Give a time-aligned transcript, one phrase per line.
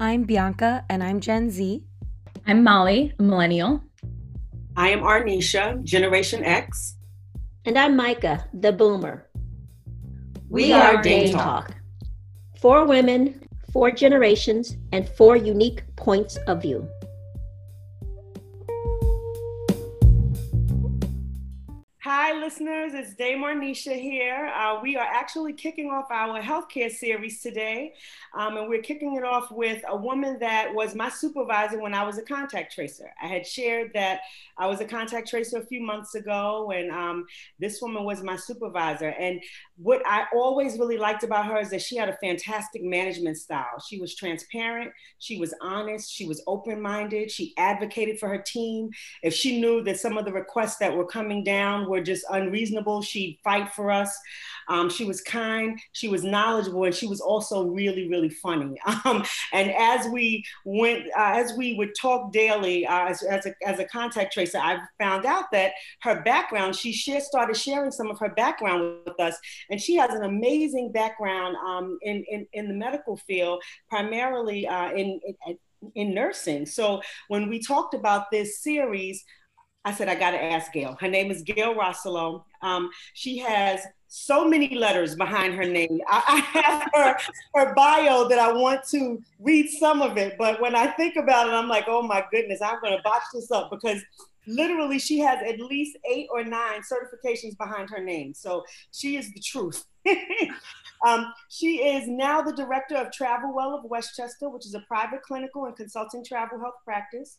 [0.00, 1.82] I'm Bianca, and I'm Gen Z.
[2.46, 3.82] I'm Molly, a millennial.
[4.76, 6.94] I am Arnisha, Generation X.
[7.64, 9.28] And I'm Micah, the boomer.
[10.48, 11.42] We, we are Dame Talk.
[11.42, 11.76] Talk.
[12.60, 13.42] Four women,
[13.72, 16.88] four generations, and four unique points of view.
[22.48, 22.94] Listeners.
[22.94, 24.50] It's Dame Arnisha here.
[24.56, 27.92] Uh, we are actually kicking off our healthcare series today.
[28.34, 32.04] Um, and we're kicking it off with a woman that was my supervisor when I
[32.04, 33.10] was a contact tracer.
[33.22, 34.20] I had shared that
[34.56, 37.26] I was a contact tracer a few months ago, and um,
[37.58, 39.08] this woman was my supervisor.
[39.08, 39.42] And
[39.76, 43.78] what I always really liked about her is that she had a fantastic management style.
[43.86, 48.88] She was transparent, she was honest, she was open minded, she advocated for her team.
[49.22, 53.02] If she knew that some of the requests that were coming down were just unreasonable,
[53.02, 54.16] she'd fight for us.
[54.68, 58.78] Um, she was kind, she was knowledgeable, and she was also really, really funny.
[59.04, 63.54] Um, and as we went, uh, as we would talk daily uh, as, as, a,
[63.64, 68.10] as a contact tracer, I found out that her background, she share, started sharing some
[68.10, 69.36] of her background with us.
[69.70, 74.90] And she has an amazing background um, in, in, in the medical field, primarily uh,
[74.90, 75.58] in, in
[75.94, 76.66] in nursing.
[76.66, 79.24] So when we talked about this series,
[79.84, 80.96] I said, I got to ask Gail.
[81.00, 82.44] Her name is Gail Rosselot.
[82.62, 86.00] Um, she has so many letters behind her name.
[86.08, 87.16] I, I, have her,
[87.54, 91.48] her bio that I want to read some of it, but when I think about
[91.48, 94.02] it, I'm like, oh my goodness, I'm going to botch this up because
[94.46, 98.34] literally she has at least eight or nine certifications behind her name.
[98.34, 99.84] So she is the truth.
[101.06, 105.22] um, she is now the director of Travel Well of Westchester, which is a private
[105.22, 107.38] clinical and consulting travel health practice.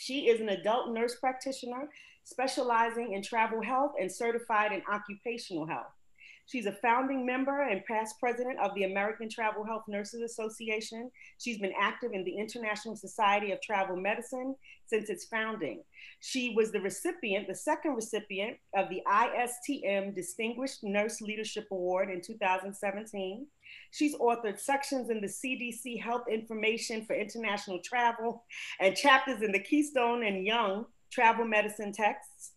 [0.00, 1.90] She is an adult nurse practitioner
[2.22, 5.90] specializing in travel health and certified in occupational health.
[6.46, 11.10] She's a founding member and past president of the American Travel Health Nurses Association.
[11.38, 14.54] She's been active in the International Society of Travel Medicine
[14.86, 15.82] since its founding.
[16.20, 22.22] She was the recipient, the second recipient of the ISTM Distinguished Nurse Leadership Award in
[22.22, 23.46] 2017.
[23.90, 28.44] She's authored sections in the CDC Health Information for International Travel
[28.80, 32.52] and chapters in the Keystone and Young Travel Medicine texts.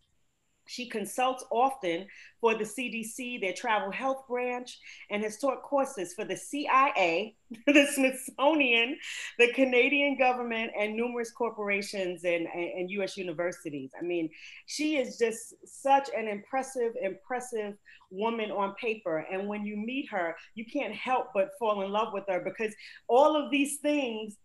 [0.72, 2.08] She consults often
[2.40, 7.36] for the CDC, their travel health branch, and has taught courses for the CIA,
[7.68, 8.98] the Smithsonian,
[9.38, 13.92] the Canadian government, and numerous corporations and, and US universities.
[14.00, 14.30] I mean,
[14.66, 17.74] she is just such an impressive, impressive
[18.10, 19.26] woman on paper.
[19.30, 22.74] And when you meet her, you can't help but fall in love with her because
[23.10, 24.38] all of these things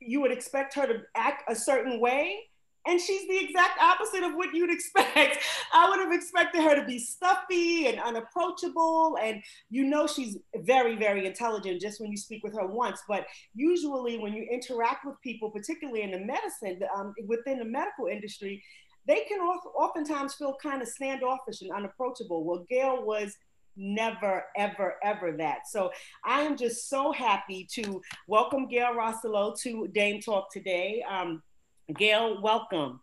[0.00, 2.48] you would expect her to act a certain way
[2.86, 5.38] and she's the exact opposite of what you'd expect.
[5.74, 9.16] I would have expected her to be stuffy and unapproachable.
[9.20, 13.02] And you know, she's very, very intelligent just when you speak with her once.
[13.08, 18.06] But usually, when you interact with people, particularly in the medicine, um, within the medical
[18.06, 18.62] industry,
[19.06, 22.44] they can oftentimes feel kind of standoffish and unapproachable.
[22.44, 23.36] Well, Gail was
[23.76, 25.68] never, ever, ever that.
[25.68, 25.90] So
[26.24, 31.02] I am just so happy to welcome Gail Rosselot to Dame Talk today.
[31.08, 31.42] Um,
[31.92, 33.00] Gail, welcome.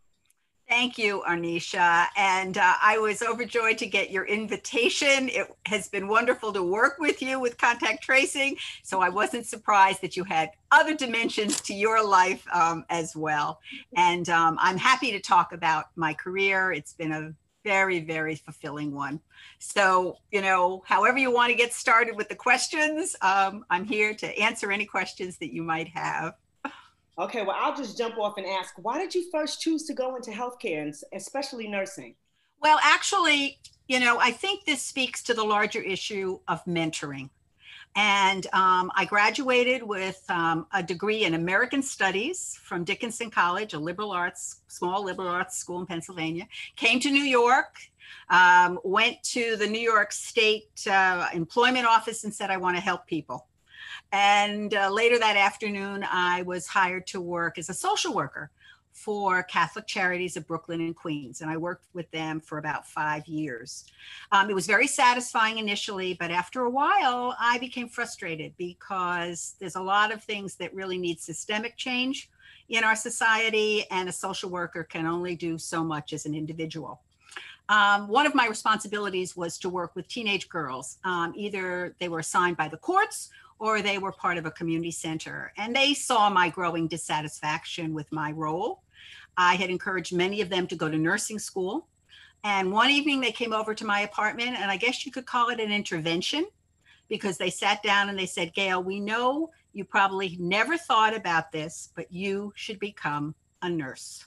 [0.68, 2.08] Thank you, Arnisha.
[2.16, 5.28] And uh, I was overjoyed to get your invitation.
[5.28, 8.56] It has been wonderful to work with you with contact tracing.
[8.82, 13.60] So I wasn't surprised that you had other dimensions to your life um, as well.
[13.98, 16.72] And um, I'm happy to talk about my career.
[16.72, 17.34] It's been a
[17.66, 19.20] very, very fulfilling one.
[19.60, 24.14] So, you know, however you want to get started with the questions, um, I'm here
[24.16, 26.36] to answer any questions that you might have.
[27.22, 30.16] Okay, well, I'll just jump off and ask why did you first choose to go
[30.16, 32.16] into healthcare and especially nursing?
[32.60, 37.30] Well, actually, you know, I think this speaks to the larger issue of mentoring.
[37.96, 43.80] And um, I graduated with um, a degree in American Studies from Dickinson College, a
[43.80, 46.48] liberal arts, small liberal arts school in Pennsylvania.
[46.76, 47.76] Came to New York,
[48.30, 52.82] um, went to the New York State uh, Employment Office and said, I want to
[52.82, 53.46] help people.
[54.12, 58.52] And uh, later that afternoon, I was hired to work as a social worker
[58.92, 61.42] for Catholic Charities of Brooklyn and Queens.
[61.42, 63.86] And I worked with them for about five years.
[64.32, 69.76] Um, it was very satisfying initially, but after a while, I became frustrated because there's
[69.76, 72.30] a lot of things that really need systemic change
[72.68, 77.02] in our society, and a social worker can only do so much as an individual.
[77.68, 80.98] Um, one of my responsibilities was to work with teenage girls.
[81.04, 83.30] Um, either they were assigned by the courts
[83.62, 85.54] or they were part of a community center.
[85.56, 88.82] And they saw my growing dissatisfaction with my role.
[89.38, 91.88] I had encouraged many of them to go to nursing school.
[92.44, 95.50] And one evening they came over to my apartment, and I guess you could call
[95.50, 96.48] it an intervention
[97.08, 101.52] because they sat down and they said, Gail, we know you probably never thought about
[101.52, 104.26] this, but you should become a nurse.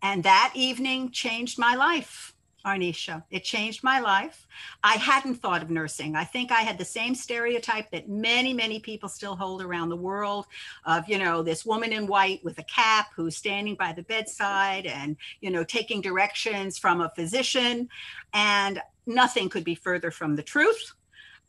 [0.00, 2.34] And that evening changed my life.
[2.66, 3.22] Arnisha.
[3.30, 4.46] It changed my life.
[4.82, 6.16] I hadn't thought of nursing.
[6.16, 9.96] I think I had the same stereotype that many, many people still hold around the
[9.96, 10.46] world
[10.84, 14.86] of, you know, this woman in white with a cap who's standing by the bedside
[14.86, 17.88] and, you know, taking directions from a physician.
[18.32, 20.92] And nothing could be further from the truth.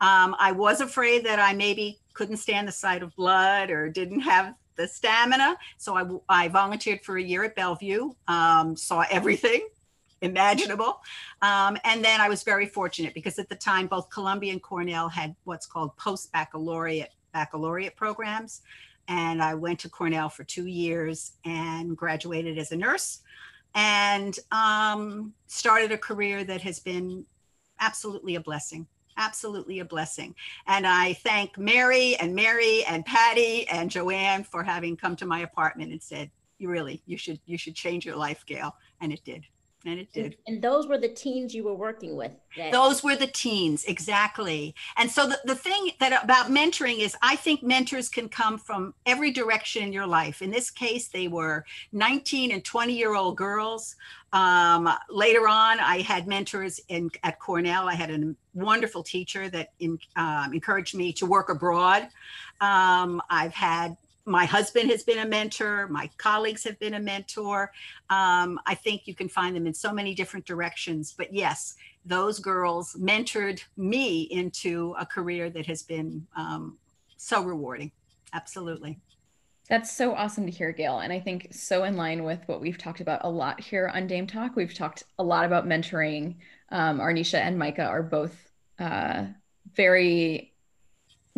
[0.01, 4.21] Um, I was afraid that I maybe couldn't stand the sight of blood or didn't
[4.21, 5.57] have the stamina.
[5.77, 5.97] So
[6.29, 9.67] I, I volunteered for a year at Bellevue, um, saw everything
[10.21, 11.01] imaginable.
[11.41, 15.09] Um, and then I was very fortunate because at the time, both Columbia and Cornell
[15.09, 18.61] had what's called post baccalaureate baccalaureate programs.
[19.07, 23.21] And I went to Cornell for two years and graduated as a nurse
[23.75, 27.25] and um, started a career that has been
[27.79, 28.87] absolutely a blessing
[29.19, 30.33] absolutely a blessing.
[30.65, 35.41] And I thank Mary and Mary and Patty and Joanne for having come to my
[35.41, 39.23] apartment and said, "You really, you should, you should change your life, Gail," and it
[39.25, 39.45] did
[39.85, 40.35] and it did.
[40.45, 42.31] And those were the teens you were working with.
[42.57, 44.75] That- those were the teens, exactly.
[44.97, 48.93] And so the, the thing that about mentoring is I think mentors can come from
[49.05, 50.41] every direction in your life.
[50.41, 53.95] In this case, they were 19 and 20 year old girls.
[54.33, 57.87] Um, later on, I had mentors in at Cornell.
[57.87, 62.07] I had a wonderful teacher that in, um, encouraged me to work abroad.
[62.59, 63.95] Um, I've had
[64.29, 67.71] my husband has been a mentor my colleagues have been a mentor
[68.09, 72.39] um, i think you can find them in so many different directions but yes those
[72.39, 76.77] girls mentored me into a career that has been um,
[77.17, 77.91] so rewarding
[78.33, 78.99] absolutely
[79.69, 80.97] that's so awesome to hear, Gail.
[80.97, 84.07] And I think so in line with what we've talked about a lot here on
[84.07, 84.55] Dame Talk.
[84.55, 86.37] We've talked a lot about mentoring.
[86.69, 88.35] Um, Arnisha and Micah are both
[88.79, 89.27] uh,
[89.75, 90.48] very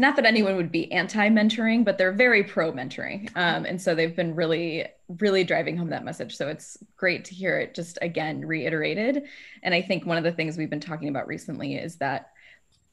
[0.01, 3.29] not that anyone would be anti-mentoring but they're very pro-mentoring.
[3.35, 4.87] Um, and so they've been really
[5.19, 6.35] really driving home that message.
[6.37, 9.23] So it's great to hear it just again reiterated.
[9.63, 12.31] And i think one of the things we've been talking about recently is that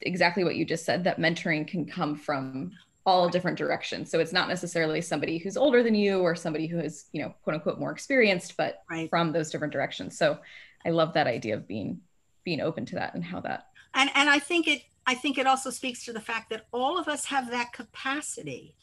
[0.01, 2.71] exactly what you just said that mentoring can come from
[3.05, 4.11] all different directions.
[4.11, 7.33] So it's not necessarily somebody who's older than you or somebody who is you know
[7.43, 9.09] quote unquote more experienced but right.
[9.09, 10.17] from those different directions.
[10.17, 10.37] So
[10.85, 12.01] i love that idea of being
[12.43, 15.47] being open to that and how that and and i think it I think it
[15.47, 18.75] also speaks to the fact that all of us have that capacity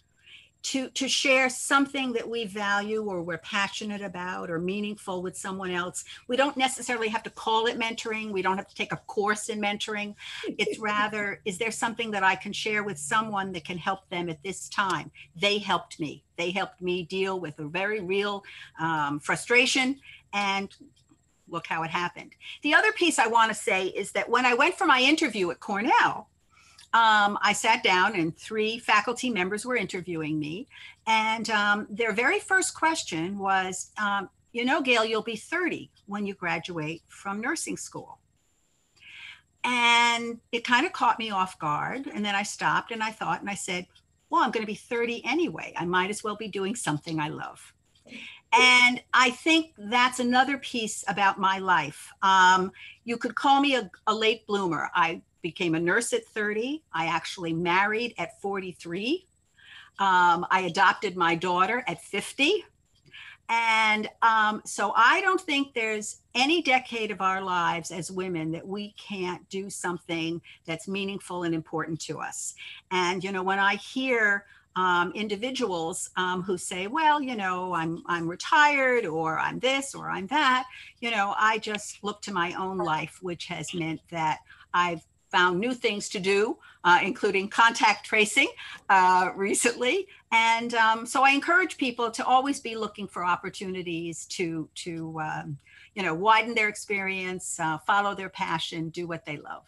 [0.65, 5.71] to, to share something that we value or we're passionate about or meaningful with someone
[5.71, 6.05] else.
[6.27, 8.33] We don't necessarily have to call it mentoring.
[8.33, 10.17] We don't have to take a course in mentoring.
[10.59, 14.29] It's rather, is there something that I can share with someone that can help them
[14.29, 15.13] at this time?
[15.37, 16.25] They helped me.
[16.37, 18.43] They helped me deal with a very real
[18.81, 20.01] um, frustration
[20.33, 20.75] and
[21.49, 22.33] look how it happened.
[22.63, 25.51] The other piece I want to say is that when I went for my interview
[25.51, 26.29] at Cornell,
[26.97, 30.67] um, I sat down and three faculty members were interviewing me.
[31.07, 36.25] And um, their very first question was, um, You know, Gail, you'll be 30 when
[36.25, 38.19] you graduate from nursing school.
[39.63, 42.07] And it kind of caught me off guard.
[42.07, 43.87] And then I stopped and I thought, and I said,
[44.31, 45.75] Well, I'm going to be 30 anyway.
[45.77, 47.75] I might as well be doing something I love.
[48.53, 52.13] And I think that's another piece about my life.
[52.23, 52.73] Um,
[53.05, 54.91] you could call me a, a late bloomer.
[54.95, 56.83] I became a nurse at 30.
[56.93, 59.27] I actually married at 43.
[59.99, 62.65] Um, I adopted my daughter at 50.
[63.49, 68.67] And um, so I don't think there's any decade of our lives as women that
[68.67, 72.55] we can't do something that's meaningful and important to us.
[72.91, 78.03] And, you know, when I hear um, individuals um, who say, well, you know, I'm,
[78.07, 80.67] I'm retired or I'm this or I'm that,
[81.01, 84.41] you know, I just look to my own life, which has meant that
[84.75, 85.01] I've
[85.33, 88.49] found new things to do, uh, including contact tracing
[88.91, 90.07] uh, recently.
[90.31, 95.59] And um, so I encourage people to always be looking for opportunities to, to um,
[95.95, 99.65] you know, widen their experience, uh, follow their passion, do what they love.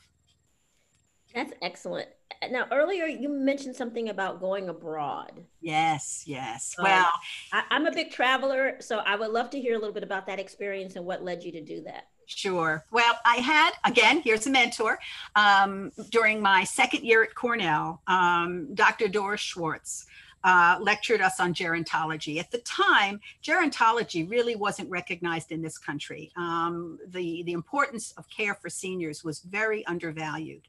[1.35, 2.09] That's excellent.
[2.51, 5.33] Now, earlier you mentioned something about going abroad.
[5.61, 6.75] Yes, yes.
[6.79, 7.11] well,
[7.53, 10.27] I, I'm a big traveler, so I would love to hear a little bit about
[10.27, 12.09] that experience and what led you to do that.
[12.27, 12.85] Sure.
[12.91, 14.99] Well, I had, again, here's a mentor.
[15.35, 19.09] Um, during my second year at Cornell, um, Dr.
[19.09, 20.07] Doris Schwartz
[20.45, 22.39] uh, lectured us on gerontology.
[22.39, 26.31] At the time, gerontology really wasn't recognized in this country.
[26.37, 30.69] Um, the, the importance of care for seniors was very undervalued.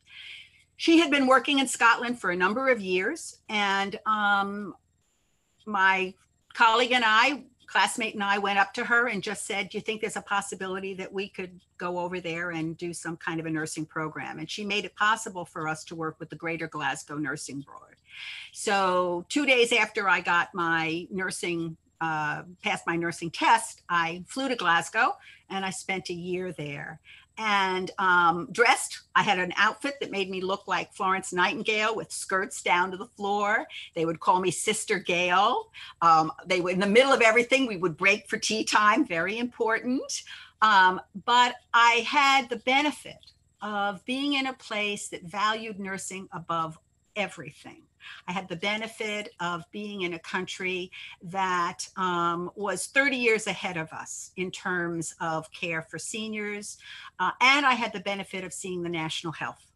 [0.80, 4.74] She had been working in Scotland for a number of years, and um,
[5.66, 6.14] my
[6.54, 9.82] colleague and I classmate and I went up to her and just said, Do you
[9.82, 13.46] think there's a possibility that we could go over there and do some kind of
[13.46, 14.40] a nursing program?
[14.40, 17.98] And she made it possible for us to work with the Greater Glasgow Nursing Board.
[18.54, 24.48] So, two days after I got my nursing, uh, passed my nursing test, I flew
[24.48, 25.18] to Glasgow
[25.50, 27.02] and I spent a year there
[27.40, 29.00] and um, dressed.
[29.16, 32.98] I had an outfit that made me look like Florence Nightingale with skirts down to
[32.98, 33.66] the floor.
[33.96, 35.72] They would call me Sister Gail.
[36.02, 37.66] Um, they were in the middle of everything.
[37.66, 40.24] We would break for tea time, very important.
[40.62, 43.32] Um, but I had the benefit
[43.62, 46.78] of being in a place that valued nursing above
[47.16, 47.84] everything.
[48.28, 50.92] I had the benefit of being in a country
[51.24, 56.78] that um, was 30 years ahead of us in terms of care for seniors.
[57.20, 59.70] Uh, and I had the benefit of seeing the national health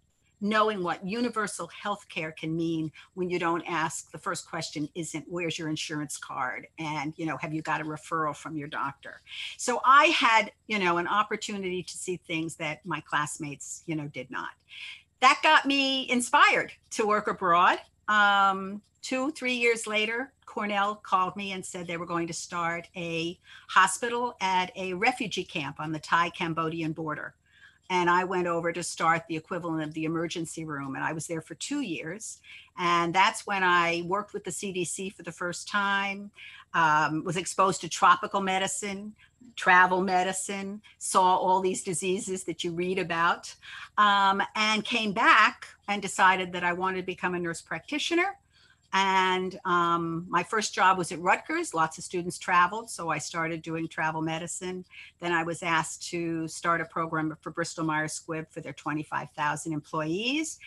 [0.43, 5.25] knowing what universal health care can mean when you don't ask the first question isn't
[5.29, 9.21] where's your insurance card and you know have you got a referral from your doctor
[9.57, 14.07] so i had you know an opportunity to see things that my classmates you know
[14.07, 14.49] did not
[15.21, 21.51] that got me inspired to work abroad um, two, three years later, Cornell called me
[21.51, 25.99] and said they were going to start a hospital at a refugee camp on the
[25.99, 27.33] Thai Cambodian border.
[27.89, 30.95] And I went over to start the equivalent of the emergency room.
[30.95, 32.39] And I was there for two years.
[32.77, 36.31] And that's when I worked with the CDC for the first time,
[36.73, 39.13] um, was exposed to tropical medicine,
[39.55, 43.53] travel medicine, saw all these diseases that you read about,
[43.97, 48.37] um, and came back and decided that I wanted to become a nurse practitioner.
[48.93, 51.73] And um, my first job was at Rutgers.
[51.73, 54.85] Lots of students traveled, so I started doing travel medicine.
[55.19, 59.73] Then I was asked to start a program for Bristol Myers Squibb for their 25,000
[59.73, 60.59] employees,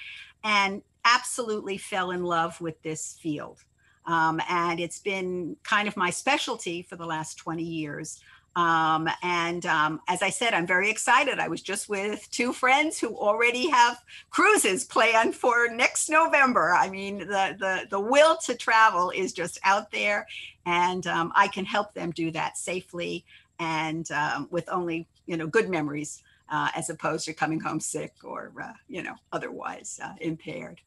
[0.42, 3.62] and absolutely fell in love with this field.
[4.06, 8.20] Um, and it's been kind of my specialty for the last 20 years.
[8.56, 11.38] Um, and um, as I said, I'm very excited.
[11.38, 16.74] I was just with two friends who already have cruises planned for next November.
[16.74, 20.26] I mean, the the the will to travel is just out there,
[20.64, 23.26] and um, I can help them do that safely
[23.58, 28.14] and um, with only you know good memories, uh, as opposed to coming home sick
[28.24, 30.80] or uh, you know otherwise uh, impaired.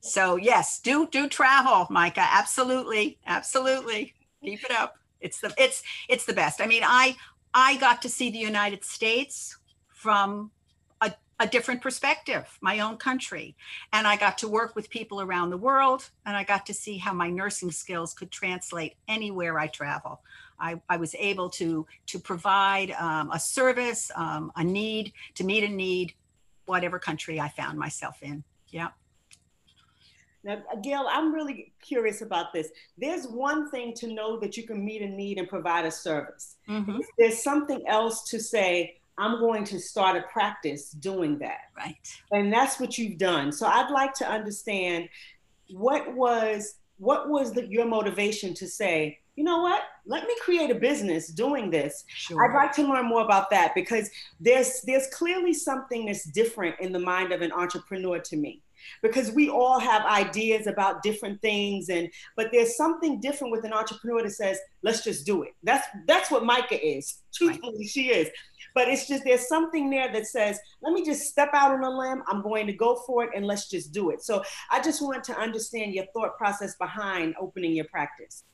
[0.00, 2.28] So yes, do do travel, Micah.
[2.30, 4.14] Absolutely, absolutely.
[4.44, 4.98] Keep it up.
[5.20, 6.60] It's the it's it's the best.
[6.60, 7.16] I mean, I
[7.54, 9.58] I got to see the United States
[9.88, 10.50] from
[11.00, 13.56] a, a different perspective, my own country.
[13.92, 16.98] And I got to work with people around the world and I got to see
[16.98, 20.20] how my nursing skills could translate anywhere I travel.
[20.60, 25.64] I, I was able to to provide um, a service, um, a need, to meet
[25.64, 26.14] a need,
[26.66, 28.44] whatever country I found myself in.
[28.68, 28.88] Yeah.
[30.44, 32.68] Now, Gail, I'm really curious about this.
[32.96, 36.56] There's one thing to know that you can meet a need and provide a service.
[36.68, 36.98] Mm-hmm.
[37.18, 41.62] There's something else to say, I'm going to start a practice doing that.
[41.76, 41.96] Right.
[42.30, 43.50] And that's what you've done.
[43.50, 45.08] So I'd like to understand
[45.70, 49.82] what was what was the, your motivation to say, you know what?
[50.04, 52.04] Let me create a business doing this.
[52.08, 52.44] Sure.
[52.44, 56.92] I'd like to learn more about that because there's there's clearly something that's different in
[56.92, 58.62] the mind of an entrepreneur to me
[59.02, 63.72] because we all have ideas about different things and but there's something different with an
[63.72, 67.88] entrepreneur that says let's just do it that's that's what micah is truthfully right.
[67.88, 68.28] she is
[68.74, 71.90] but it's just there's something there that says let me just step out on a
[71.90, 75.02] limb i'm going to go for it and let's just do it so i just
[75.02, 78.44] want to understand your thought process behind opening your practice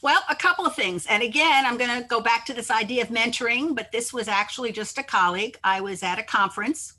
[0.00, 1.06] well, a couple of things.
[1.06, 4.28] And again, I'm going to go back to this idea of mentoring, but this was
[4.28, 5.58] actually just a colleague.
[5.62, 6.94] I was at a conference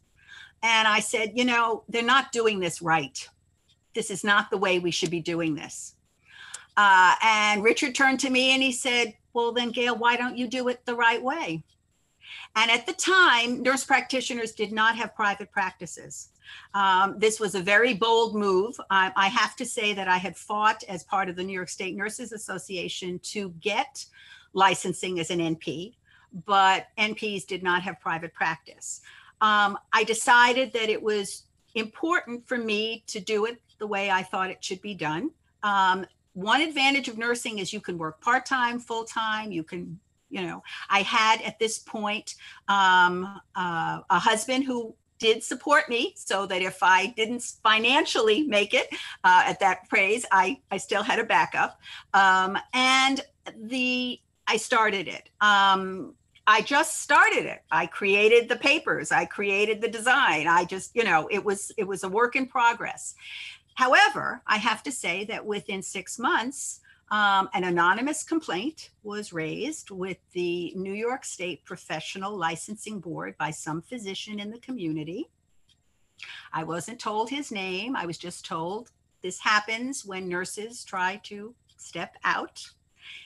[0.61, 3.27] and I said, you know, they're not doing this right.
[3.93, 5.95] This is not the way we should be doing this.
[6.77, 10.47] Uh, and Richard turned to me and he said, well, then, Gail, why don't you
[10.47, 11.63] do it the right way?
[12.55, 16.29] And at the time, nurse practitioners did not have private practices.
[16.73, 18.79] Um, this was a very bold move.
[18.89, 21.69] I, I, have to say that I had fought as part of the New York
[21.69, 24.05] State Nurses Association to get
[24.53, 25.95] licensing as an NP,
[26.45, 29.01] but NPs did not have private practice
[29.41, 31.43] um, I decided that it was
[31.75, 35.31] important for me to do it the way I thought it should be done.
[35.63, 39.51] Um, one advantage of nursing is you can work part time, full time.
[39.51, 42.35] You can, you know, I had at this point
[42.67, 48.73] um, uh, a husband who did support me so that if I didn't financially make
[48.73, 48.87] it
[49.23, 51.79] uh, at that praise, I, I still had a backup.
[52.13, 53.21] Um, and
[53.55, 55.29] the I started it.
[55.41, 56.15] Um,
[56.49, 57.61] I just started it.
[57.69, 60.47] I created the papers, I created the design.
[60.47, 63.13] I just, you know, it was it was a work in progress.
[63.75, 66.79] However, I have to say that within 6 months,
[67.11, 73.51] um, an anonymous complaint was raised with the New York State Professional Licensing Board by
[73.51, 75.29] some physician in the community.
[76.51, 77.95] I wasn't told his name.
[77.95, 78.89] I was just told
[79.21, 82.71] this happens when nurses try to step out.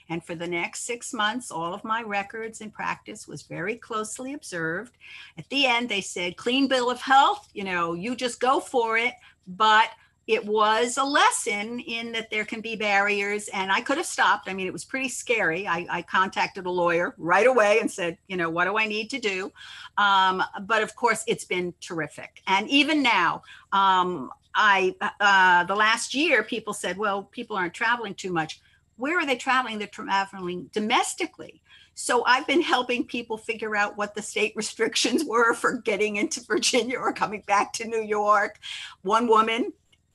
[0.10, 4.34] And for the next six months, all of my records and practice was very closely
[4.34, 4.98] observed.
[5.38, 8.98] At the end, they said, clean bill of health, you know, you just go for
[8.98, 9.14] it.
[9.48, 9.90] But
[10.28, 14.48] it was a lesson in that there can be barriers and i could have stopped.
[14.50, 15.68] I mean it was pretty scary.
[15.68, 19.10] I, I contacted a lawyer right away and said you know what do i need
[19.12, 19.52] to do?
[19.98, 22.42] Um, but of course it's been terrific.
[22.48, 28.14] And even now um, i uh, the last year people said well people aren't traveling
[28.14, 28.62] too much
[28.98, 31.62] where are they traveling they're traveling domestically
[31.96, 36.42] so I've been helping people figure out what the state restrictions were for getting into
[36.42, 38.58] Virginia or coming back to New York.
[39.04, 39.74] One woman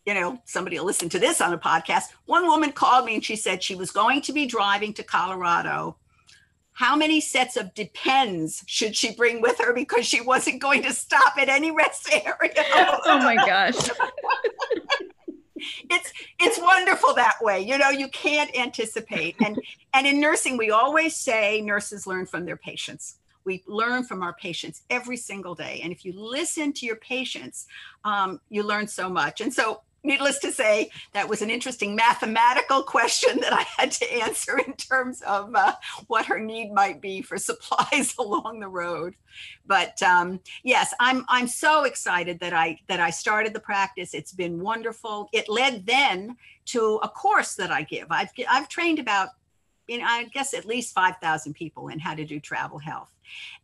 [0.09, 2.05] you know, somebody will listen to this on a podcast.
[2.25, 5.99] One woman called me and she said she was going to be driving to Colorado.
[6.73, 10.95] How many sets of depends should she bring with her because she wasn't going to
[10.95, 12.65] stop at any rest area?
[13.05, 13.75] oh my gosh.
[15.91, 17.61] it's it's wonderful that way.
[17.61, 19.37] You know, you can't anticipate.
[19.45, 19.59] And
[19.95, 24.35] and in nursing we always say nurses learn from their patients we learn from our
[24.35, 27.67] patients every single day and if you listen to your patients
[28.05, 32.83] um, you learn so much and so needless to say, that was an interesting mathematical
[32.83, 35.75] question that I had to answer in terms of uh,
[36.09, 39.15] what her need might be for supplies along the road.
[39.67, 44.15] But um, yes, I'm I'm so excited that I that I started the practice.
[44.15, 45.29] It's been wonderful.
[45.33, 46.37] It led then
[46.67, 48.07] to a course that I give.
[48.11, 49.29] I've I've trained about,
[49.87, 53.15] in I guess at least five thousand people in how to do travel health.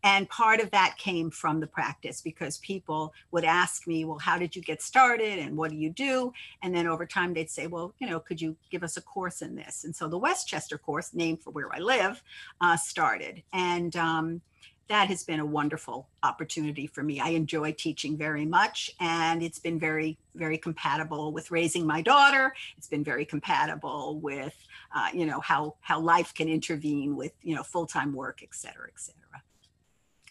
[0.03, 4.39] And part of that came from the practice because people would ask me, well, how
[4.39, 6.33] did you get started and what do you do?
[6.63, 9.43] And then over time they'd say, well, you know, could you give us a course
[9.43, 9.85] in this?
[9.85, 12.23] And so the Westchester course, named for where I live,
[12.61, 13.43] uh, started.
[13.53, 14.41] And um,
[14.89, 17.19] that has been a wonderful opportunity for me.
[17.19, 22.55] I enjoy teaching very much, and it's been very, very compatible with raising my daughter.
[22.77, 24.55] It's been very compatible with,
[24.95, 28.55] uh, you know, how how life can intervene with, you know, full time work, et
[28.55, 29.43] cetera, et cetera.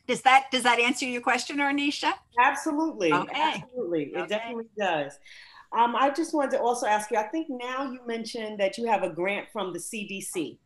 [0.08, 2.14] Does that does that answer your question, Arnisha?
[2.40, 3.14] Absolutely.
[3.14, 3.64] Okay.
[3.64, 4.04] Absolutely.
[4.14, 4.28] It okay.
[4.28, 5.18] definitely does.
[5.72, 7.18] Um, I just wanted to also ask you.
[7.18, 10.58] I think now you mentioned that you have a grant from the CDC.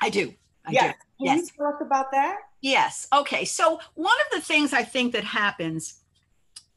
[0.00, 0.32] I do.
[0.64, 0.94] I yes.
[0.94, 1.26] Do.
[1.26, 1.50] Can yes.
[1.50, 2.38] you talk about that?
[2.60, 3.08] Yes.
[3.12, 3.44] Okay.
[3.44, 6.00] So one of the things I think that happens,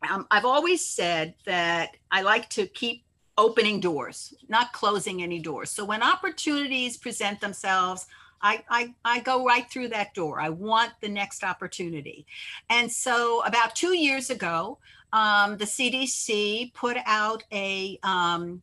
[0.10, 3.04] um, I've always said that I like to keep
[3.38, 5.72] opening doors, not closing any doors.
[5.72, 8.06] So when opportunities present themselves,
[8.42, 10.40] I, I, I go right through that door.
[10.40, 12.26] I want the next opportunity.
[12.70, 14.78] And so about two years ago,
[15.12, 18.62] um, the CDC put out a, um,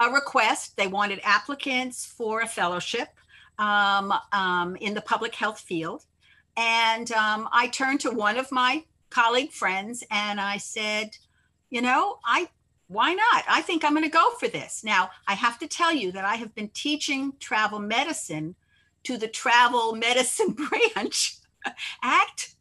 [0.00, 0.76] a request.
[0.76, 3.08] They wanted applicants for a fellowship
[3.58, 6.04] um, um in the public health field.
[6.56, 11.10] And um, I turned to one of my colleague friends and I said,
[11.70, 12.48] you know, I
[12.88, 13.44] why not?
[13.48, 14.84] I think I'm going to go for this.
[14.84, 18.54] Now, I have to tell you that I have been teaching travel medicine
[19.04, 20.52] to the travel medicine
[20.94, 21.36] branch
[22.02, 22.54] act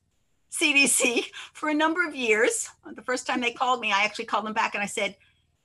[0.52, 2.70] CDC for a number of years.
[2.96, 5.16] The first time they called me, I actually called them back and I said,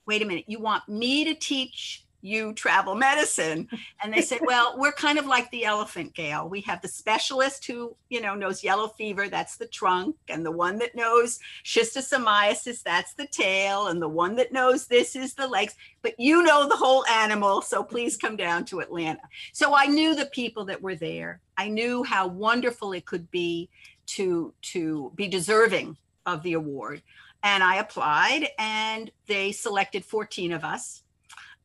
[0.06, 3.68] wait a minute, you want me to teach you travel medicine.
[4.02, 6.48] And they said well we're kind of like the elephant Gail.
[6.48, 10.50] We have the specialist who you know knows yellow fever that's the trunk and the
[10.50, 15.46] one that knows schistosomiasis that's the tail and the one that knows this is the
[15.46, 15.74] legs.
[16.02, 19.22] But you know the whole animal so please come down to atlanta.
[19.52, 21.40] So i knew the people that were there.
[21.56, 23.68] I knew how wonderful it could be
[24.06, 27.02] to to be deserving of the award.
[27.42, 31.02] And i applied and they selected 14 of us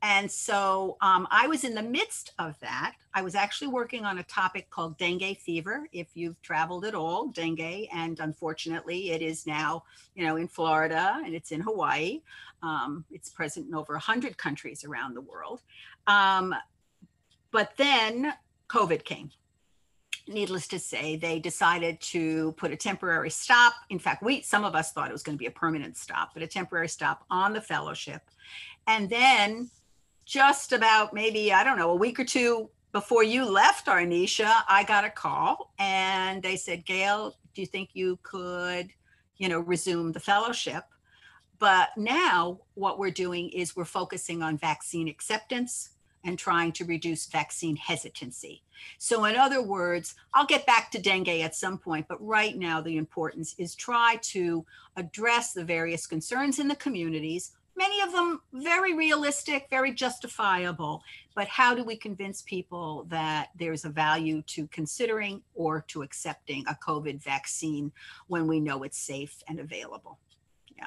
[0.03, 2.95] and so um, I was in the midst of that.
[3.13, 5.87] I was actually working on a topic called dengue fever.
[5.91, 9.83] If you've traveled at all, dengue, and unfortunately, it is now,
[10.15, 12.21] you know, in Florida and it's in Hawaii.
[12.63, 15.61] Um, it's present in over 100 countries around the world.
[16.07, 16.55] Um,
[17.51, 18.33] but then
[18.69, 19.29] COVID came.
[20.27, 23.73] Needless to say, they decided to put a temporary stop.
[23.89, 26.31] In fact, we some of us thought it was going to be a permanent stop,
[26.33, 28.21] but a temporary stop on the fellowship.
[28.87, 29.69] And then
[30.25, 34.83] just about maybe, I don't know, a week or two before you left, Arnisha, I
[34.83, 38.89] got a call and they said, Gail, do you think you could,
[39.37, 40.83] you know, resume the fellowship?
[41.57, 45.91] But now what we're doing is we're focusing on vaccine acceptance
[46.23, 48.63] and trying to reduce vaccine hesitancy.
[48.97, 52.81] So, in other words, I'll get back to dengue at some point, but right now
[52.81, 54.65] the importance is try to
[54.97, 61.03] address the various concerns in the communities many of them very realistic, very justifiable.
[61.35, 66.65] But how do we convince people that there's a value to considering or to accepting
[66.67, 67.91] a COVID vaccine
[68.27, 70.19] when we know it's safe and available?
[70.77, 70.85] Yeah.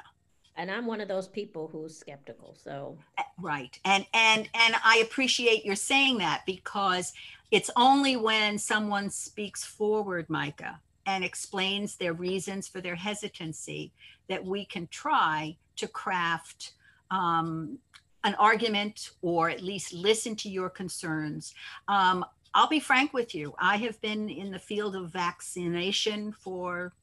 [0.55, 2.55] And I'm one of those people who's skeptical.
[2.61, 3.77] So Eh, Right.
[3.83, 7.13] And and and I appreciate your saying that because
[7.51, 13.91] it's only when someone speaks forward, Micah, and explains their reasons for their hesitancy
[14.27, 16.71] that we can try to craft
[17.11, 17.77] um,
[18.23, 21.53] an argument or at least listen to your concerns.
[21.87, 23.53] Um, I'll be frank with you.
[23.59, 26.93] I have been in the field of vaccination for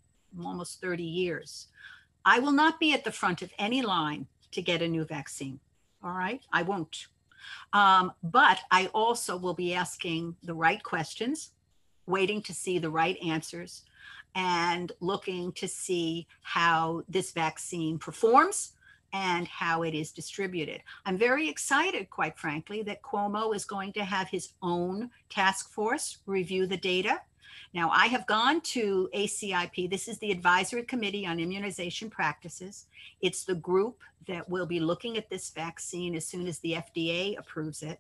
[0.44, 1.68] almost 30 years.
[2.24, 5.60] I will not be at the front of any line to get a new vaccine.
[6.02, 7.06] All right, I won't.
[7.72, 11.50] Um, but I also will be asking the right questions,
[12.06, 13.82] waiting to see the right answers,
[14.34, 18.72] and looking to see how this vaccine performs
[19.12, 20.83] and how it is distributed.
[21.05, 26.18] I'm very excited, quite frankly, that Cuomo is going to have his own task force
[26.27, 27.20] review the data.
[27.75, 29.88] Now, I have gone to ACIP.
[29.90, 32.87] This is the Advisory Committee on Immunization Practices.
[33.20, 37.38] It's the group that will be looking at this vaccine as soon as the FDA
[37.38, 37.98] approves it.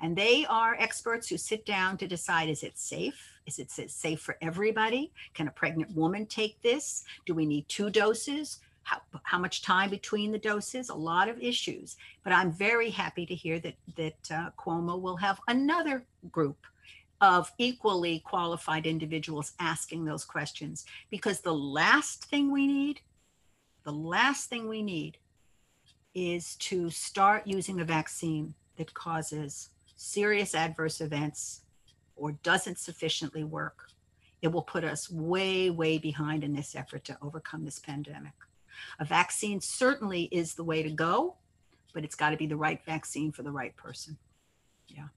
[0.00, 3.38] And they are experts who sit down to decide is it safe?
[3.46, 5.12] Is it safe for everybody?
[5.34, 7.04] Can a pregnant woman take this?
[7.26, 8.60] Do we need two doses?
[8.88, 10.88] How, how much time between the doses?
[10.88, 11.96] A lot of issues.
[12.24, 16.56] But I'm very happy to hear that, that uh, Cuomo will have another group
[17.20, 23.00] of equally qualified individuals asking those questions because the last thing we need,
[23.84, 25.18] the last thing we need
[26.14, 31.60] is to start using a vaccine that causes serious adverse events
[32.16, 33.90] or doesn't sufficiently work.
[34.40, 38.32] It will put us way, way behind in this effort to overcome this pandemic.
[38.98, 41.36] A vaccine certainly is the way to go,
[41.92, 44.18] but it's got to be the right vaccine for the right person.
[44.88, 45.08] Yeah.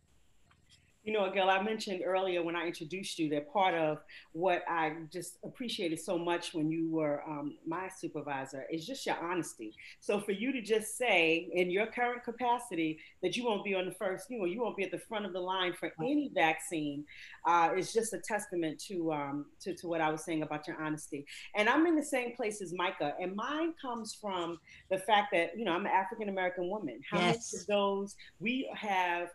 [1.03, 3.97] You know, Gail, I mentioned earlier when I introduced you that part of
[4.33, 9.17] what I just appreciated so much when you were um, my supervisor is just your
[9.17, 9.73] honesty.
[9.99, 13.85] So for you to just say in your current capacity that you won't be on
[13.85, 16.29] the first, you know, you won't be at the front of the line for any
[16.35, 17.03] vaccine
[17.47, 20.79] uh, is just a testament to, um, to, to what I was saying about your
[20.79, 21.25] honesty.
[21.55, 24.59] And I'm in the same place as Micah, and mine comes from
[24.91, 26.99] the fact that, you know, I'm an African American woman.
[27.09, 27.51] How Yes.
[27.53, 29.29] many of those we have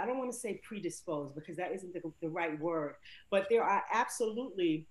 [0.00, 2.94] i don't want to say predisposed because that isn't the, the right word
[3.30, 4.86] but there are absolutely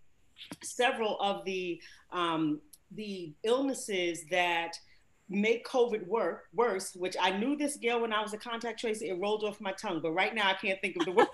[0.64, 1.80] several of the
[2.12, 2.60] um,
[2.94, 4.74] the illnesses that
[5.32, 9.06] make covid work worse which i knew this girl when i was a contact tracer
[9.06, 11.28] it rolled off my tongue but right now i can't think of the word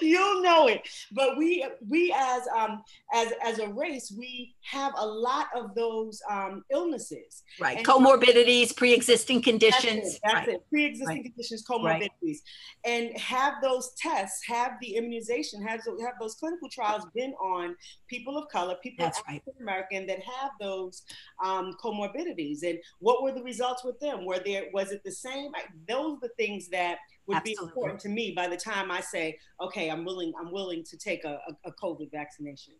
[0.00, 2.82] you'll know it but we we as um
[3.14, 7.78] as as a race we have a lot of those um illnesses Right.
[7.78, 10.14] And- Comorbidities, pre-existing that's conditions.
[10.14, 10.20] it.
[10.24, 10.48] That's right.
[10.48, 10.62] it.
[10.70, 11.24] Pre-existing Right.
[11.24, 12.10] conditions, Right.
[12.22, 12.38] comorbidities,
[12.84, 17.76] and have those tests, have the immunization, have those, have those clinical trials been on
[18.08, 19.18] people of color, people That's.
[19.20, 21.02] African American that have those
[21.44, 24.24] um, comorbidities, and what were the results with them?
[24.24, 25.52] Were there was it the same?
[25.52, 29.00] Like, those are the things that would be important to me by the time I
[29.00, 32.74] say, okay, I'm willing, I'm willing to take a, a, a COVID vaccination.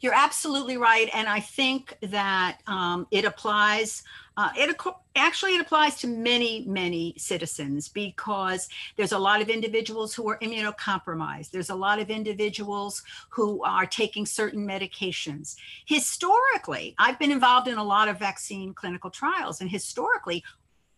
[0.00, 4.02] You're absolutely right, and I think that um, it applies.
[4.36, 4.76] Uh, it
[5.16, 10.38] actually it applies to many many citizens because there's a lot of individuals who are
[10.38, 11.50] immunocompromised.
[11.50, 15.56] There's a lot of individuals who are taking certain medications.
[15.86, 20.44] Historically, I've been involved in a lot of vaccine clinical trials, and historically,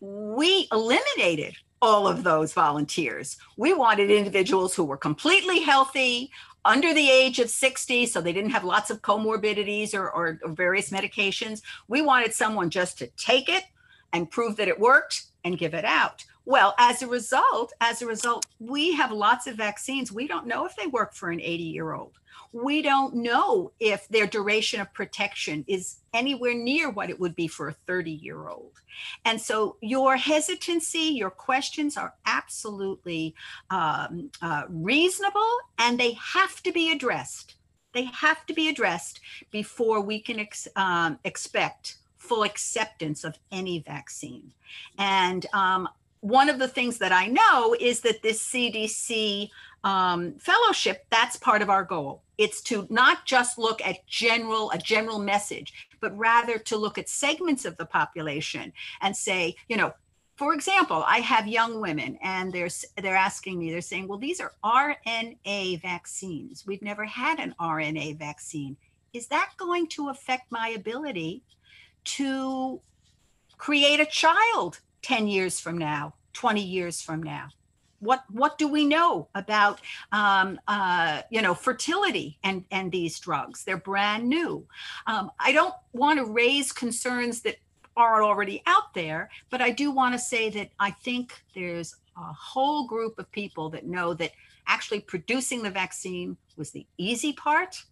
[0.00, 3.38] we eliminated all of those volunteers.
[3.56, 6.30] We wanted individuals who were completely healthy,
[6.64, 10.50] under the age of 60, so they didn't have lots of comorbidities or, or, or
[10.50, 11.62] various medications.
[11.88, 13.64] We wanted someone just to take it
[14.12, 16.24] and prove that it worked and give it out.
[16.44, 20.10] Well, as a result, as a result, we have lots of vaccines.
[20.10, 22.18] We don't know if they work for an 80 year old.
[22.52, 27.46] We don't know if their duration of protection is anywhere near what it would be
[27.46, 28.80] for a 30 year old.
[29.24, 33.34] And so your hesitancy, your questions are absolutely
[33.70, 37.54] um, uh, reasonable and they have to be addressed.
[37.92, 43.80] They have to be addressed before we can ex- um, expect full acceptance of any
[43.80, 44.52] vaccine.
[44.98, 45.88] And um,
[46.20, 49.50] one of the things that I know is that this CDC
[49.84, 52.22] um, fellowship, that's part of our goal.
[52.36, 57.08] It's to not just look at general, a general message, but rather to look at
[57.08, 59.92] segments of the population and say, you know,
[60.36, 64.40] for example, I have young women and they're, they're asking me, they're saying, well, these
[64.40, 66.64] are RNA vaccines.
[66.66, 68.76] We've never had an RNA vaccine.
[69.12, 71.42] Is that going to affect my ability
[72.04, 72.80] to
[73.58, 77.48] create a child 10 years from now, 20 years from now?
[78.00, 83.62] What, what do we know about um, uh, you know fertility and and these drugs
[83.62, 84.66] they're brand new
[85.06, 87.56] um, i don't want to raise concerns that
[87.98, 92.32] are already out there but i do want to say that i think there's a
[92.32, 94.32] whole group of people that know that
[94.66, 97.82] actually producing the vaccine was the easy part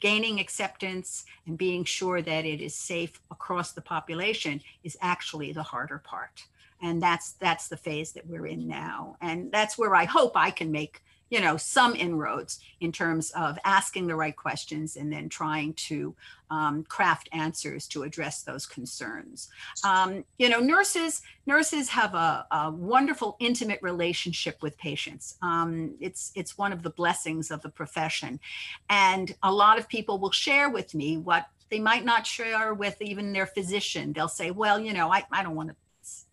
[0.00, 5.62] gaining acceptance and being sure that it is safe across the population is actually the
[5.62, 6.44] harder part.
[6.82, 9.16] And that's that's the phase that we're in now.
[9.20, 13.58] And that's where i hope i can make you know some inroads in terms of
[13.64, 16.14] asking the right questions and then trying to
[16.50, 19.48] um, craft answers to address those concerns.
[19.84, 25.36] Um, you know nurses nurses have a, a wonderful intimate relationship with patients.
[25.40, 28.40] Um, it's it's one of the blessings of the profession.
[28.88, 33.00] And a lot of people will share with me what they might not share with
[33.00, 34.12] even their physician.
[34.12, 35.76] They'll say well you know i, I don't want to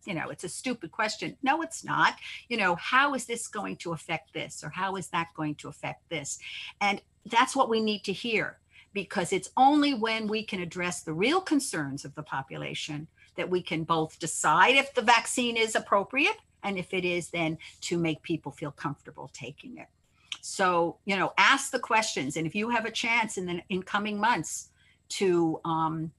[0.07, 1.37] you know it's a stupid question.
[1.43, 2.15] No it's not.
[2.47, 5.67] You know how is this going to affect this or how is that going to
[5.67, 6.39] affect this?
[6.79, 8.57] And that's what we need to hear
[8.93, 13.61] because it's only when we can address the real concerns of the population that we
[13.61, 18.21] can both decide if the vaccine is appropriate and if it is then to make
[18.23, 19.87] people feel comfortable taking it.
[20.39, 23.83] So you know ask the questions and if you have a chance in the in
[23.83, 24.69] coming months
[25.09, 26.11] to um,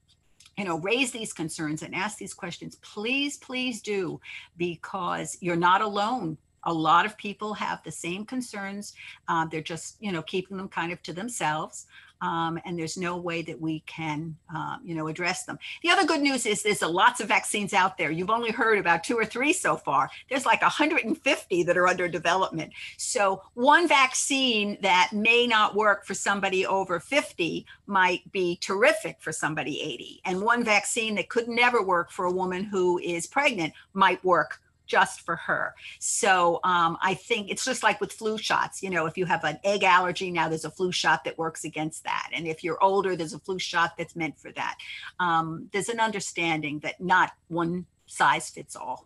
[0.59, 4.19] you know raise these concerns and ask these questions please please do
[4.57, 6.37] because you're not alone.
[6.65, 8.93] A lot of people have the same concerns.
[9.29, 11.87] Uh, they're just you know keeping them kind of to themselves
[12.21, 15.57] um, and there's no way that we can, um, you know, address them.
[15.83, 18.11] The other good news is there's lots of vaccines out there.
[18.11, 20.09] You've only heard about two or three so far.
[20.29, 22.73] There's like 150 that are under development.
[22.97, 29.31] So one vaccine that may not work for somebody over 50 might be terrific for
[29.31, 33.73] somebody 80, and one vaccine that could never work for a woman who is pregnant
[33.93, 35.73] might work just for her.
[35.99, 38.83] So um, I think it's just like with flu shots.
[38.83, 41.63] You know, if you have an egg allergy, now there's a flu shot that works
[41.63, 42.29] against that.
[42.33, 44.75] And if you're older, there's a flu shot that's meant for that.
[45.19, 49.05] Um, there's an understanding that not one size fits all.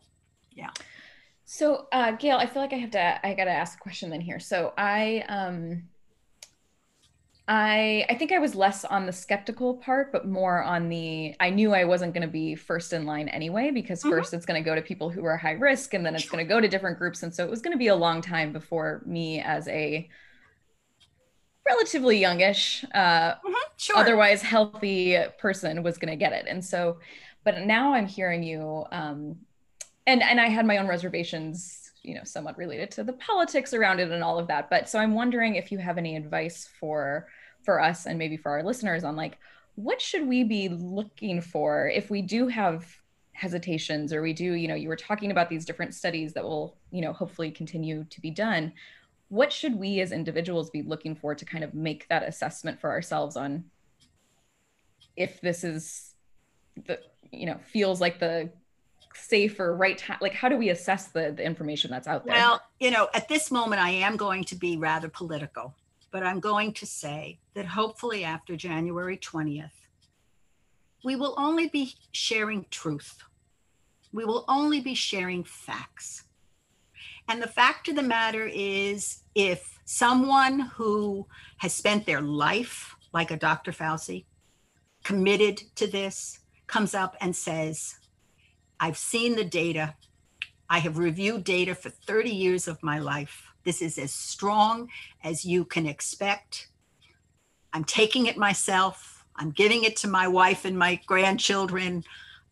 [0.53, 0.71] Yeah.
[1.45, 4.09] So, uh, Gail, I feel like I have to, I got to ask a question
[4.09, 4.39] then here.
[4.39, 5.83] So I, um,
[7.47, 11.49] I I think I was less on the skeptical part, but more on the I
[11.49, 14.35] knew I wasn't going to be first in line anyway because 1st mm-hmm.
[14.37, 16.47] it's going to go to people who are high risk and then it's going to
[16.47, 19.01] go to different groups and so it was going to be a long time before
[19.05, 20.07] me as a
[21.67, 23.53] relatively youngish uh mm-hmm.
[23.75, 23.97] sure.
[23.97, 26.45] otherwise healthy person was going to get it.
[26.47, 26.99] And so
[27.43, 29.35] but now I'm hearing you um
[30.07, 33.99] and and I had my own reservations you know somewhat related to the politics around
[33.99, 34.69] it and all of that.
[34.69, 37.27] But so i'm wondering if you have any advice for
[37.63, 39.37] for us and maybe for our listeners on like
[39.75, 42.85] what should we be looking for if we do have
[43.31, 46.77] hesitations or we do you know you were talking about these different studies that will
[46.91, 48.73] you know hopefully continue to be done.
[49.29, 52.91] What should we as individuals be looking for to kind of make that assessment for
[52.91, 53.63] ourselves on
[55.15, 56.13] if this is
[56.85, 56.99] the
[57.31, 58.51] you know feels like the
[59.15, 62.35] safe or right time like how do we assess the, the information that's out there?
[62.35, 65.73] Well you know at this moment i am going to be rather political
[66.11, 69.71] but i'm going to say that hopefully after january 20th
[71.03, 73.19] we will only be sharing truth.
[74.11, 76.23] We will only be sharing facts.
[77.27, 83.31] And the fact of the matter is if someone who has spent their life like
[83.31, 84.25] a dr fauci
[85.03, 87.95] committed to this comes up and says
[88.79, 89.95] I've seen the data.
[90.69, 93.43] I have reviewed data for 30 years of my life.
[93.63, 94.89] This is as strong
[95.23, 96.67] as you can expect.
[97.71, 99.25] I'm taking it myself.
[99.35, 102.03] I'm giving it to my wife and my grandchildren.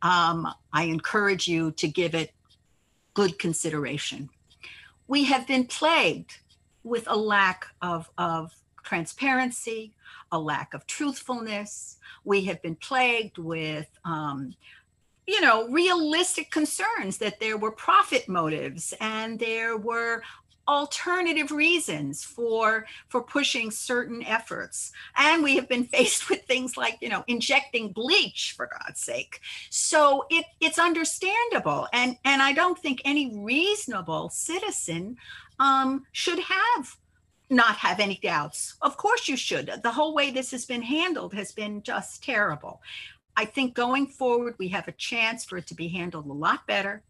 [0.01, 2.33] Um, I encourage you to give it
[3.13, 4.29] good consideration.
[5.07, 6.39] We have been plagued
[6.83, 8.51] with a lack of, of
[8.83, 9.93] transparency,
[10.31, 11.97] a lack of truthfulness.
[12.23, 14.55] We have been plagued with um,
[15.27, 20.23] you know, realistic concerns that there were profit motives and there were
[20.67, 24.91] alternative reasons for for pushing certain efforts.
[25.17, 29.39] And we have been faced with things like you know injecting bleach for god's sake.
[29.69, 31.87] So it it's understandable.
[31.93, 35.17] And and i don't think any reasonable citizen
[35.59, 36.97] um, should have
[37.49, 38.75] not have any doubts.
[38.81, 39.71] Of course you should.
[39.83, 42.81] The whole way this has been handled has been just terrible
[43.35, 46.67] I think going forward, we have a chance for it to be handled a lot
[46.67, 47.03] better.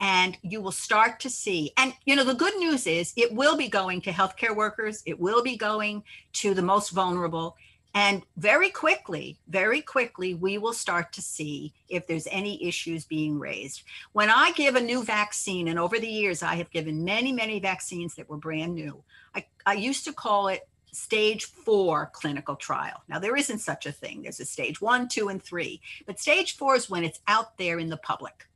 [0.00, 1.72] And you will start to see.
[1.76, 5.18] And, you know, the good news is it will be going to healthcare workers, it
[5.18, 6.04] will be going
[6.34, 7.56] to the most vulnerable.
[7.94, 13.38] And very quickly, very quickly, we will start to see if there's any issues being
[13.38, 13.82] raised.
[14.12, 17.58] When I give a new vaccine, and over the years, I have given many, many
[17.58, 19.02] vaccines that were brand new,
[19.34, 23.02] I, I used to call it stage four clinical trial.
[23.08, 24.22] Now, there isn't such a thing.
[24.22, 25.80] There's a stage one, two, and three.
[26.06, 28.46] But stage four is when it's out there in the public.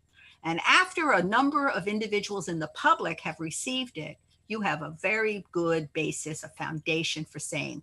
[0.44, 4.16] And after a number of individuals in the public have received it,
[4.48, 7.82] you have a very good basis, a foundation for saying,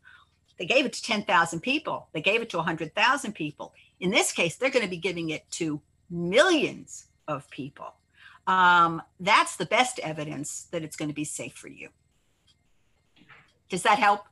[0.58, 3.74] they gave it to 10,000 people, they gave it to 100,000 people.
[4.02, 7.94] In this case, they're going to be giving it to millions of people.
[8.46, 11.90] Um, that's the best evidence that it's going to be safe for you.
[13.70, 14.26] Does that help?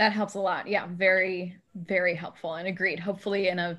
[0.00, 0.66] That helps a lot.
[0.66, 2.98] Yeah, very, very helpful and agreed.
[2.98, 3.78] Hopefully, in a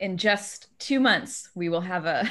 [0.00, 2.28] in just two months, we will have a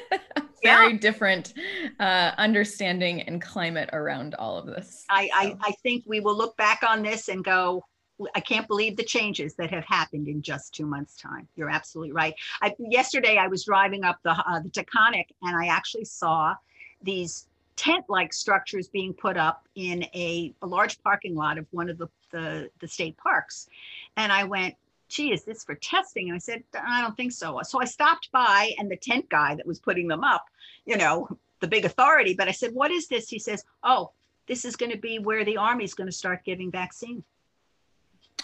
[0.64, 0.98] very yeah.
[0.98, 1.54] different
[2.00, 5.04] uh, understanding and climate around all of this.
[5.08, 5.32] I, so.
[5.34, 7.84] I, I think we will look back on this and go,
[8.34, 11.46] I can't believe the changes that have happened in just two months' time.
[11.54, 12.34] You're absolutely right.
[12.60, 16.56] I, yesterday, I was driving up the uh, the Taconic, and I actually saw
[17.00, 21.98] these tent-like structures being put up in a, a large parking lot of one of
[21.98, 23.68] the, the the state parks,
[24.16, 24.74] and I went,
[25.08, 26.28] gee, is this for testing?
[26.28, 27.60] And I said, I don't think so.
[27.62, 30.44] So I stopped by and the tent guy that was putting them up,
[30.86, 31.28] you know,
[31.60, 33.28] the big authority, but I said, what is this?
[33.28, 34.10] He says, oh,
[34.46, 37.24] this is going to be where the Army's going to start giving vaccine.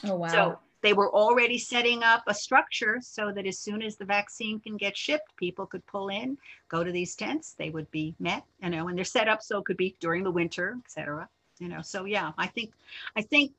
[0.05, 0.29] Oh, wow.
[0.29, 4.61] So they were already setting up a structure so that as soon as the vaccine
[4.61, 6.39] can get shipped, people could pull in,
[6.69, 7.55] go to these tents.
[7.59, 10.25] They would be met, you know, and they're set up so it could be during
[10.25, 11.29] the winter, et cetera.
[11.59, 12.73] You know, so yeah, I think,
[13.17, 13.53] I think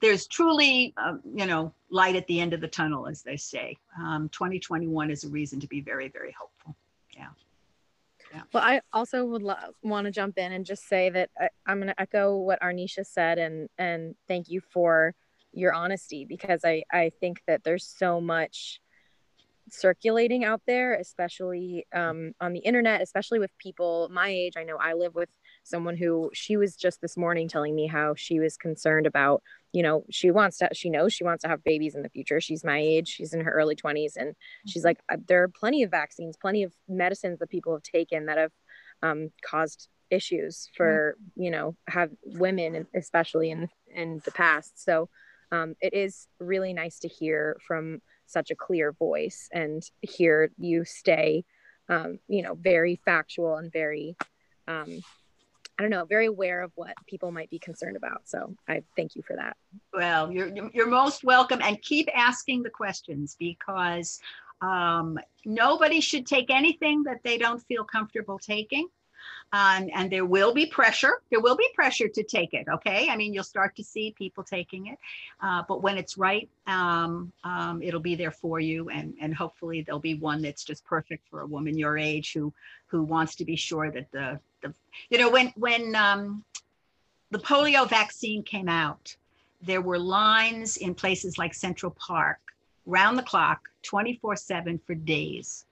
[0.00, 3.76] there's truly, um, you know, light at the end of the tunnel, as they say.
[3.98, 6.74] Um, 2021 is a reason to be very, very hopeful.
[7.14, 7.26] Yeah.
[8.32, 8.42] yeah.
[8.54, 11.78] Well, I also would lo- want to jump in and just say that I, I'm
[11.78, 15.14] going to echo what Arnisha said and and thank you for
[15.52, 18.80] your honesty because I I think that there's so much
[19.72, 24.54] circulating out there, especially um, on the internet, especially with people my age.
[24.56, 25.28] I know I live with
[25.62, 29.82] someone who she was just this morning telling me how she was concerned about you
[29.82, 32.64] know she wants to she knows she wants to have babies in the future she's
[32.64, 34.34] my age she's in her early 20s and
[34.66, 34.88] she's mm-hmm.
[34.88, 38.38] like uh, there are plenty of vaccines plenty of medicines that people have taken that
[38.38, 38.52] have
[39.02, 41.42] um, caused issues for mm-hmm.
[41.42, 45.08] you know have women especially in in the past so
[45.52, 50.84] um, it is really nice to hear from such a clear voice and hear you
[50.84, 51.44] stay
[51.88, 54.16] um, you know very factual and very
[54.68, 55.00] um,
[55.80, 58.28] I don't know, very aware of what people might be concerned about.
[58.28, 59.56] So I thank you for that.
[59.94, 64.20] Well, you're you're most welcome, and keep asking the questions because
[64.60, 68.88] um, nobody should take anything that they don't feel comfortable taking.
[69.52, 71.20] Um, and there will be pressure.
[71.30, 72.66] There will be pressure to take it.
[72.72, 73.08] Okay.
[73.10, 74.98] I mean, you'll start to see people taking it,
[75.42, 79.82] uh, but when it's right, um, um, it'll be there for you, and and hopefully
[79.82, 82.52] there'll be one that's just perfect for a woman your age who
[82.86, 84.72] who wants to be sure that the the
[85.08, 86.44] you know when when um,
[87.30, 89.16] the polio vaccine came out,
[89.62, 92.38] there were lines in places like Central Park,
[92.86, 95.64] round the clock, 24 7 for days,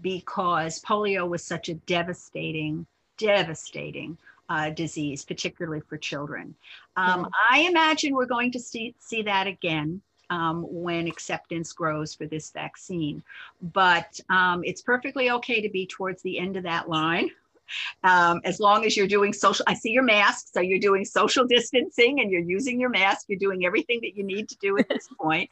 [0.00, 2.86] because polio was such a devastating
[3.20, 4.16] devastating
[4.48, 6.54] uh, disease, particularly for children.
[6.96, 12.26] Um, I imagine we're going to see, see that again um, when acceptance grows for
[12.26, 13.22] this vaccine.
[13.62, 17.30] But um, it's perfectly okay to be towards the end of that line
[18.02, 21.46] um, as long as you're doing social, I see your mask, so you're doing social
[21.46, 23.26] distancing and you're using your mask.
[23.28, 25.50] You're doing everything that you need to do at this point.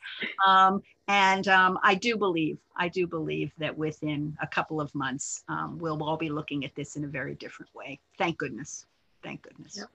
[1.09, 5.79] And um, I do believe, I do believe that within a couple of months, um,
[5.79, 7.99] we'll all be looking at this in a very different way.
[8.19, 8.87] Thank goodness.
[9.23, 9.79] Thank goodness.
[9.79, 9.89] Yep.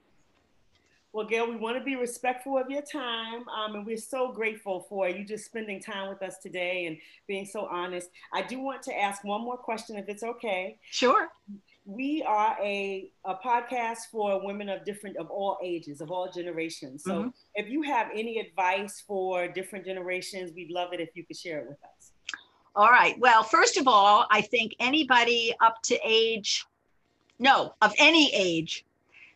[1.12, 4.84] Well, Gail, we want to be respectful of your time, um, and we're so grateful
[4.88, 6.96] for you just spending time with us today and
[7.28, 8.10] being so honest.
[8.32, 10.76] I do want to ask one more question, if it's okay.
[10.90, 11.30] Sure
[11.86, 17.04] we are a, a podcast for women of different of all ages of all generations.
[17.04, 17.28] So mm-hmm.
[17.54, 21.60] if you have any advice for different generations we'd love it if you could share
[21.60, 22.12] it with us.
[22.74, 23.18] All right.
[23.18, 26.64] Well first of all i think anybody up to age
[27.38, 28.84] no of any age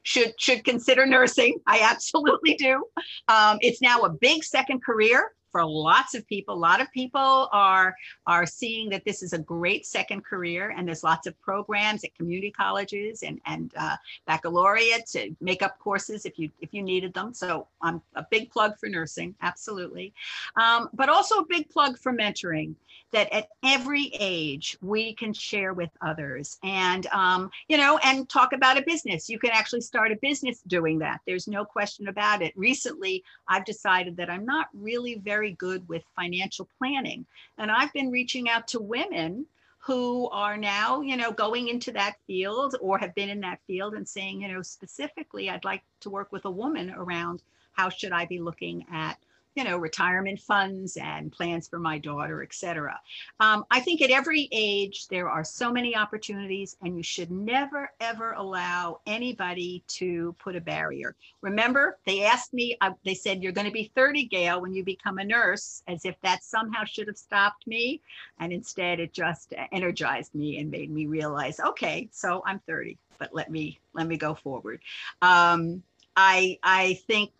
[0.08, 1.60] should should consider nursing.
[1.66, 2.84] I absolutely do.
[3.28, 6.54] Um, it's now a big second career for lots of people.
[6.54, 7.94] A lot of people are
[8.26, 12.14] are seeing that this is a great second career, and there's lots of programs at
[12.14, 13.96] community colleges and and uh,
[14.26, 17.32] baccalaureate to make up courses if you if you needed them.
[17.32, 20.12] So I'm a big plug for nursing, absolutely,
[20.56, 22.74] um, but also a big plug for mentoring.
[23.10, 28.52] That at every age we can share with others, and um, you know, and talk
[28.52, 29.30] about a business.
[29.30, 31.20] You can actually start a business doing that.
[31.26, 32.52] There's no question about it.
[32.54, 37.24] Recently, I've decided that I'm not really very very good with financial planning.
[37.58, 39.46] And I've been reaching out to women
[39.78, 43.94] who are now, you know, going into that field or have been in that field
[43.94, 48.10] and saying, you know, specifically, I'd like to work with a woman around how should
[48.10, 49.16] I be looking at
[49.58, 52.96] you know, retirement funds and plans for my daughter, et cetera.
[53.40, 57.90] Um, I think at every age, there are so many opportunities, and you should never,
[57.98, 61.16] ever allow anybody to put a barrier.
[61.40, 65.18] Remember, they asked me, they said, You're going to be 30, Gail, when you become
[65.18, 68.00] a nurse, as if that somehow should have stopped me.
[68.38, 73.34] And instead, it just energized me and made me realize, okay, so I'm 30, but
[73.34, 74.78] let me let me go forward.
[75.20, 75.82] Um,
[76.14, 77.32] I I think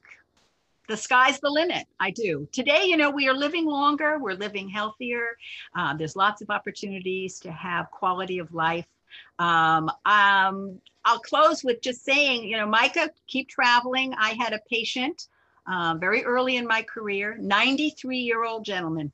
[0.89, 1.87] the sky's the limit.
[2.01, 2.49] I do.
[2.51, 5.37] Today, you know, we are living longer, we're living healthier.
[5.77, 8.87] Uh, there's lots of opportunities to have quality of life.
[9.39, 14.15] Um, um, I'll close with just saying, you know, Micah, keep traveling.
[14.15, 15.29] I had a patient
[15.71, 19.13] uh, very early in my career, 93 year old gentleman.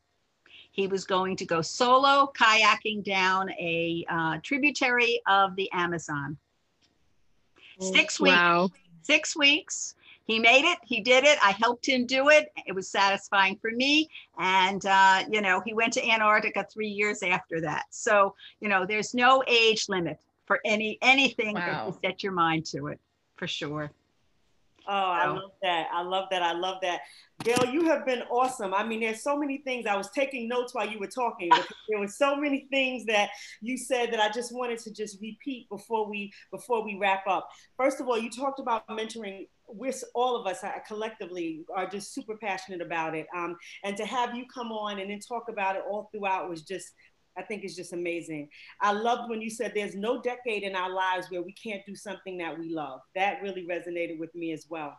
[0.70, 6.36] He was going to go solo kayaking down a uh, tributary of the Amazon.
[7.80, 8.36] Six weeks.
[8.36, 8.70] Wow.
[9.02, 9.94] Six weeks
[10.26, 10.78] he made it.
[10.84, 11.38] He did it.
[11.42, 12.48] I helped him do it.
[12.66, 14.08] It was satisfying for me.
[14.38, 17.84] And uh, you know he went to antarctica three years after that.
[17.90, 21.88] So you know there's no age limit for any anything wow.
[21.88, 23.00] if you set your mind to it
[23.36, 23.90] for sure
[24.86, 25.88] Oh, I love that.
[25.92, 26.42] I love that.
[26.42, 27.00] I love that.
[27.42, 28.74] Gail, you have been awesome.
[28.74, 29.86] I mean, there's so many things.
[29.86, 31.50] I was taking notes while you were talking.
[31.88, 33.30] there were so many things that
[33.60, 37.48] you said that I just wanted to just repeat before we before we wrap up.
[37.76, 42.14] First of all, you talked about mentoring we're all of us uh, collectively are just
[42.14, 43.26] super passionate about it.
[43.34, 46.62] Um, and to have you come on and then talk about it all throughout was
[46.62, 46.92] just,
[47.36, 48.48] I think it's just amazing.
[48.80, 51.94] I loved when you said there's no decade in our lives where we can't do
[51.94, 53.00] something that we love.
[53.14, 54.96] That really resonated with me as well.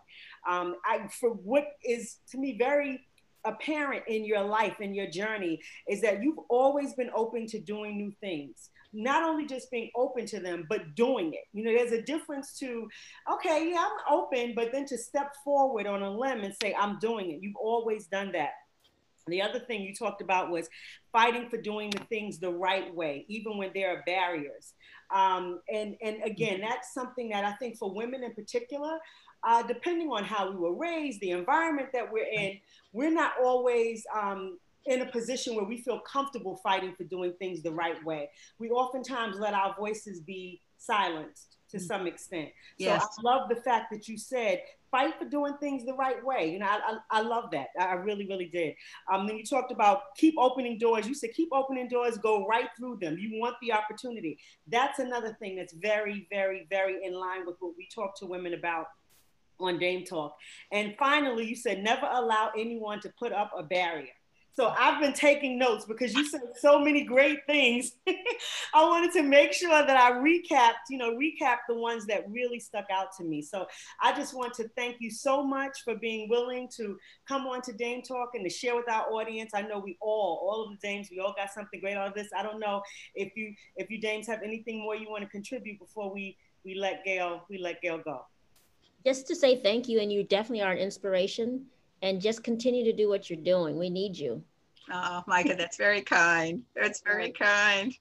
[0.49, 3.01] Um, I, for what is to me very
[3.45, 7.95] apparent in your life in your journey is that you've always been open to doing
[7.95, 11.43] new things not only just being open to them, but doing it.
[11.53, 12.88] You know, there's a difference to,
[13.31, 16.97] okay, yeah, I'm open, but then to step forward on a limb and say, I'm
[16.99, 17.39] doing it.
[17.41, 18.51] You've always done that.
[19.28, 20.69] The other thing you talked about was
[21.11, 24.73] fighting for doing the things the right way, even when there are barriers.
[25.13, 28.99] Um, and, and again, that's something that I think for women in particular,
[29.43, 32.59] uh, depending on how we were raised, the environment that we're in,
[32.93, 37.63] we're not always um, in a position where we feel comfortable fighting for doing things
[37.63, 38.30] the right way.
[38.59, 41.82] We oftentimes let our voices be silenced to mm.
[41.82, 42.49] some extent.
[42.78, 43.01] Yes.
[43.01, 44.61] So I love the fact that you said
[44.91, 46.51] fight for doing things the right way.
[46.51, 46.80] You know, I,
[47.11, 47.68] I, I love that.
[47.80, 48.76] I really, really did.
[49.11, 51.07] Um, then you talked about keep opening doors.
[51.07, 53.18] You said keep opening doors, go right through them.
[53.20, 54.38] You want the opportunity.
[54.68, 58.53] That's another thing that's very, very, very in line with what we talk to women
[58.53, 58.88] about
[59.59, 60.36] on Dame Talk.
[60.72, 64.13] And finally, you said never allow anyone to put up a barrier.
[64.56, 67.97] So I've been taking notes because you said so many great things.
[68.74, 72.62] I wanted to make sure that I recapped, you know, recap the ones that really
[72.62, 73.41] stuck out to me.
[73.41, 73.68] So
[74.01, 76.97] I just want to thank you so much for being willing to
[77.28, 79.51] come on to Dame Talk and to share with our audience.
[79.53, 82.14] I know we all, all of the dames, we all got something great out of
[82.14, 82.30] this.
[82.34, 82.82] I don't know
[83.14, 86.76] if you if you dames have anything more you want to contribute before we we
[86.76, 88.26] let Gail we let Gail go.
[89.06, 91.66] Just to say thank you, and you definitely are an inspiration
[92.02, 93.78] and just continue to do what you're doing.
[93.78, 94.43] We need you.
[94.91, 96.64] Oh, Micah, that's very kind.
[96.76, 97.93] That's very kind.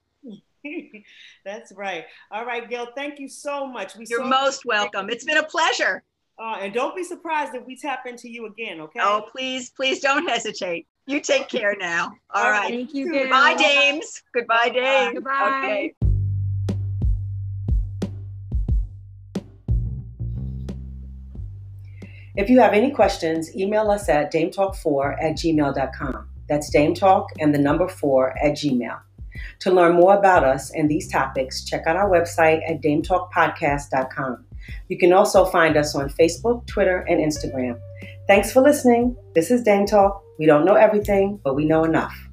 [1.45, 2.05] that's right.
[2.31, 3.95] All right, Gail, thank you so much.
[3.95, 5.09] We you're most welcome.
[5.09, 6.03] It's been a pleasure.
[6.37, 8.99] Uh, and don't be surprised if we tap into you again, okay?
[9.01, 10.85] Oh, please, please don't hesitate.
[11.07, 12.13] You take care now.
[12.33, 12.69] All right.
[12.69, 13.11] Thank you.
[13.11, 14.21] Goodbye, Dames.
[14.33, 15.13] Goodbye, Dames.
[15.13, 15.61] Goodbye.
[15.63, 15.95] Okay.
[22.37, 26.29] If you have any questions, email us at dametalk4 at gmail.com.
[26.49, 28.99] That's dametalk and the number 4 at gmail.
[29.61, 34.45] To learn more about us and these topics, check out our website at dametalkpodcast.com.
[34.89, 37.79] You can also find us on Facebook, Twitter, and Instagram.
[38.27, 39.15] Thanks for listening.
[39.33, 40.21] This is Dame Talk.
[40.37, 42.24] We don't know everything, but we know enough.